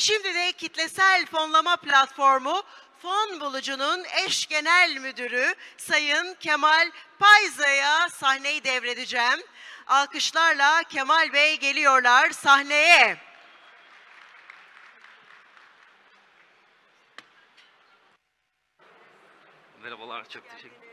[0.00, 2.62] Şimdi de kitlesel fonlama platformu
[3.02, 9.40] Fon Bulucu'nun eş genel müdürü Sayın Kemal Payza'ya sahneyi devredeceğim.
[9.86, 13.16] Alkışlarla Kemal Bey geliyorlar sahneye.
[19.82, 20.90] Merhabalar, çok teşekkür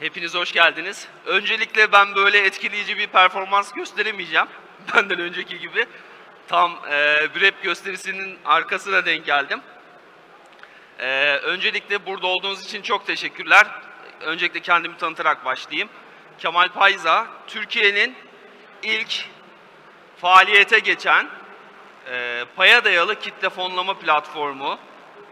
[0.00, 1.08] Hepiniz hoş geldiniz.
[1.26, 4.46] Öncelikle ben böyle etkileyici bir performans gösteremeyeceğim.
[4.94, 5.86] Benden önceki gibi.
[6.48, 9.60] Tam e, bir rap gösterisinin arkasına denk geldim.
[10.98, 13.66] E, öncelikle burada olduğunuz için çok teşekkürler.
[14.20, 15.88] Öncelikle kendimi tanıtarak başlayayım.
[16.38, 18.14] Kemal Payza, Türkiye'nin
[18.82, 19.24] ilk
[20.16, 21.28] faaliyete geçen
[22.10, 24.78] e, paya dayalı kitle fonlama platformu,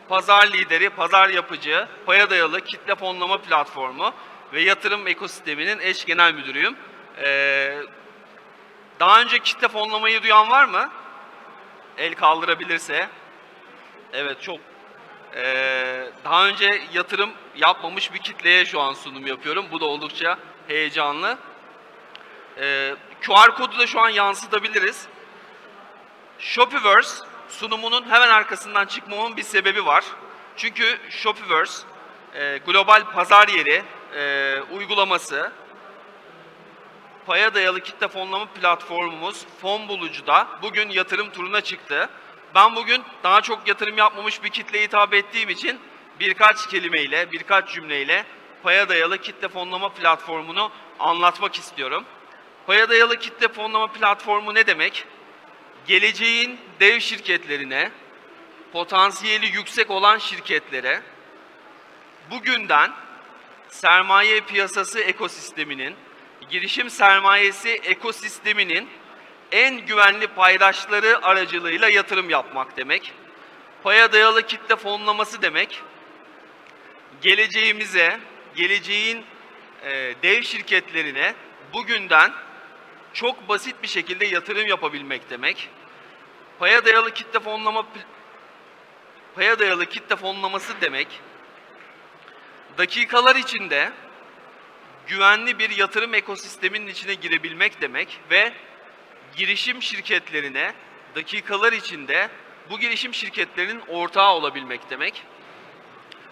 [0.09, 4.15] pazar lideri, pazar yapıcı, paya dayalı kitle fonlama platformu
[4.53, 6.77] ve yatırım ekosisteminin eş genel müdürüyüm.
[7.25, 7.79] E,
[9.01, 10.91] daha önce kitle fonlamayı duyan var mı?
[11.99, 13.09] El kaldırabilirse.
[14.13, 14.59] Evet çok
[15.35, 19.67] e, daha önce yatırım yapmamış bir kitleye şu an sunum yapıyorum.
[19.73, 20.39] Bu da oldukça
[20.69, 21.39] heyecanlı.
[22.59, 22.95] Ee,
[23.27, 25.07] QR kodu da şu an yansıtabiliriz.
[26.39, 27.09] Shopify
[27.49, 30.05] sunumunun hemen arkasından çıkmamın bir sebebi var.
[30.57, 31.83] Çünkü Shopify
[32.35, 33.83] e, global pazar yeri
[34.17, 35.53] e, uygulaması
[37.27, 42.09] paya dayalı kitle fonlama platformumuz Fon Bulucu'da bugün yatırım turuna çıktı.
[42.55, 45.81] Ben bugün daha çok yatırım yapmamış bir kitleye hitap ettiğim için
[46.21, 48.25] birkaç kelimeyle, birkaç cümleyle
[48.63, 52.05] paya dayalı kitle fonlama platformunu anlatmak istiyorum.
[52.67, 55.05] Paya dayalı kitle fonlama platformu ne demek?
[55.87, 57.91] Geleceğin dev şirketlerine,
[58.73, 61.03] potansiyeli yüksek olan şirketlere
[62.31, 62.93] bugünden
[63.69, 65.95] sermaye piyasası ekosisteminin,
[66.51, 68.89] girişim sermayesi ekosisteminin
[69.53, 73.13] en güvenli paydaşları aracılığıyla yatırım yapmak demek.
[73.83, 75.83] Paya dayalı kitle fonlaması demek.
[77.23, 78.21] Geleceğimize,
[78.57, 79.25] geleceğin
[79.85, 81.35] e, dev şirketlerine
[81.73, 82.33] bugünden
[83.13, 85.69] çok basit bir şekilde yatırım yapabilmek demek.
[86.59, 87.87] Paya dayalı kitle fonlama
[89.35, 91.09] paya dayalı kitle fonlaması demek.
[92.79, 93.93] Dakikalar içinde
[95.07, 98.53] güvenli bir yatırım ekosisteminin içine girebilmek demek ve
[99.37, 100.75] girişim şirketlerine
[101.15, 102.29] dakikalar içinde
[102.71, 105.23] bu girişim şirketlerinin ortağı olabilmek demek.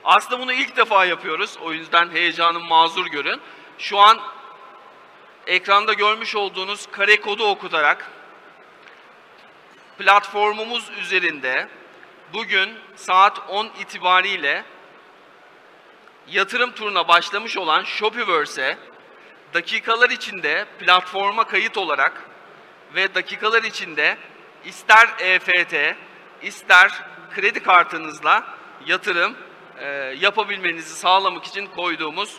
[0.04, 1.56] Aslında bunu ilk defa yapıyoruz.
[1.62, 3.41] O yüzden heyecanım mazur görün.
[3.78, 4.21] Şu an
[5.47, 8.10] ekranda görmüş olduğunuz kare kodu okutarak
[9.99, 11.69] platformumuz üzerinde
[12.33, 14.65] bugün saat 10 itibariyle
[16.29, 18.79] yatırım turuna başlamış olan Shopify'e
[19.55, 22.25] dakikalar içinde platforma kayıt olarak
[22.95, 24.17] ve dakikalar içinde
[24.65, 25.97] ister EFT,
[26.43, 26.93] ister
[27.34, 28.45] kredi kartınızla
[28.87, 29.37] yatırım
[29.79, 29.87] e,
[30.19, 32.39] yapabilmenizi sağlamak için koyduğumuz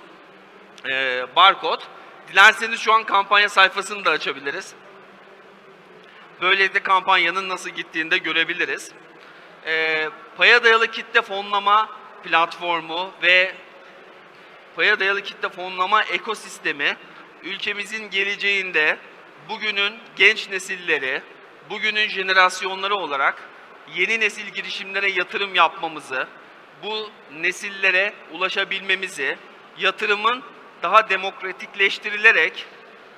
[0.89, 1.81] e, barkod.
[2.27, 4.73] Dilerseniz şu an kampanya sayfasını da açabiliriz.
[6.41, 8.91] Böylelikle kampanyanın nasıl gittiğini de görebiliriz.
[9.65, 11.89] E, paya dayalı kitle fonlama
[12.23, 13.55] platformu ve
[14.75, 16.97] paya dayalı kitle fonlama ekosistemi
[17.43, 18.97] ülkemizin geleceğinde
[19.49, 21.21] bugünün genç nesilleri,
[21.69, 23.49] bugünün jenerasyonları olarak
[23.95, 26.27] yeni nesil girişimlere yatırım yapmamızı,
[26.83, 29.37] bu nesillere ulaşabilmemizi,
[29.77, 30.43] yatırımın
[30.83, 32.65] daha demokratikleştirilerek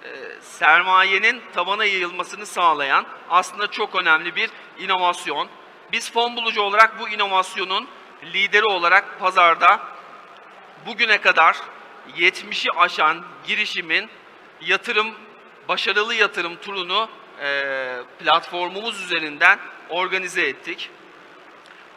[0.04, 0.10] e,
[0.42, 5.48] sermayenin tabana yayılmasını sağlayan aslında çok önemli bir inovasyon.
[5.92, 7.88] Biz fon bulucu olarak bu inovasyonun
[8.24, 9.97] lideri olarak pazarda
[10.88, 11.58] bugüne kadar
[12.18, 14.10] 70'i aşan girişimin
[14.62, 15.14] yatırım,
[15.68, 17.10] başarılı yatırım turunu
[17.42, 19.60] e, platformumuz üzerinden
[19.90, 20.90] organize ettik.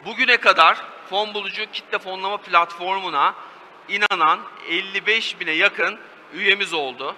[0.05, 0.77] Bugüne kadar
[1.09, 3.35] fon bulucu kitle fonlama platformuna
[3.89, 4.39] inanan
[4.69, 5.99] 55 bine yakın
[6.33, 7.15] üyemiz oldu.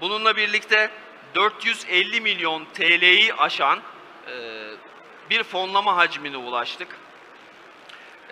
[0.00, 0.90] Bununla birlikte
[1.34, 3.80] 450 milyon TL'yi aşan
[4.28, 4.32] e,
[5.30, 6.88] bir fonlama hacmine ulaştık.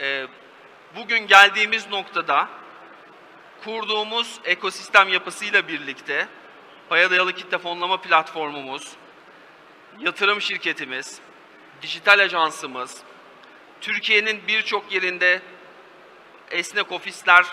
[0.01, 0.27] E,
[0.97, 2.49] bugün geldiğimiz noktada
[3.65, 6.29] kurduğumuz ekosistem yapısıyla birlikte
[6.89, 8.93] paya dayalı kitle fonlama platformumuz,
[10.01, 11.21] yatırım şirketimiz,
[11.83, 13.03] dijital ajansımız,
[13.81, 15.43] Türkiye'nin birçok yerinde
[16.51, 17.45] esnek ofisler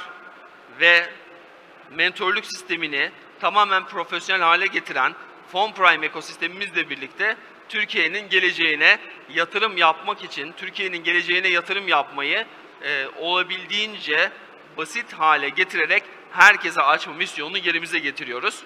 [0.79, 1.09] ve
[1.91, 5.15] mentorluk sistemini tamamen profesyonel hale getiren
[5.51, 7.37] Fon Prime ekosistemimizle birlikte
[7.69, 8.99] Türkiye'nin geleceğine
[9.29, 12.45] yatırım yapmak için, Türkiye'nin geleceğine yatırım yapmayı
[12.83, 14.31] e, olabildiğince
[14.77, 18.63] basit hale getirerek herkese açma misyonunu yerimize getiriyoruz.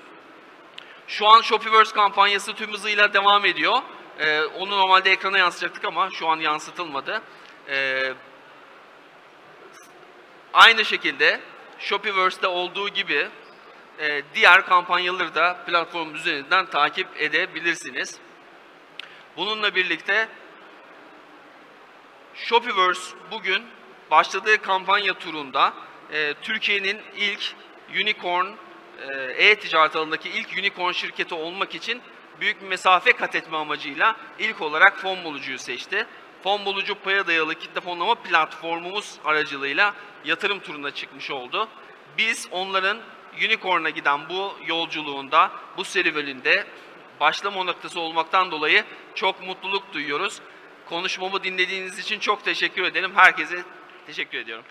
[1.07, 3.81] Şu an Shopify kampanyası tüm hızıyla devam ediyor.
[4.19, 7.21] Ee, onu normalde ekrana yansıtacaktık ama şu an yansıtılmadı.
[7.69, 8.13] Ee,
[10.53, 11.41] aynı şekilde
[11.79, 13.29] Shopify'de olduğu gibi
[13.99, 18.19] e, diğer kampanyaları da platform üzerinden takip edebilirsiniz.
[19.37, 20.27] Bununla birlikte
[22.35, 23.63] Shopify bugün
[24.11, 25.73] başladığı kampanya turunda
[26.13, 27.55] e, Türkiye'nin ilk
[28.01, 28.47] unicorn
[29.09, 32.01] e, e-ticaret alanındaki ilk unicorn şirketi olmak için
[32.39, 36.07] büyük bir mesafe kat etme amacıyla ilk olarak fon bulucuyu seçti.
[36.43, 39.93] Fon bulucu paya dayalı kitle fonlama platformumuz aracılığıyla
[40.25, 41.67] yatırım turuna çıkmış oldu.
[42.17, 42.97] Biz onların
[43.45, 46.67] unicorn'a giden bu yolculuğunda, bu serüveninde
[47.19, 48.83] başlama noktası olmaktan dolayı
[49.15, 50.41] çok mutluluk duyuyoruz.
[50.89, 53.11] Konuşmamı dinlediğiniz için çok teşekkür ederim.
[53.15, 53.63] Herkese
[54.05, 54.65] teşekkür ediyorum.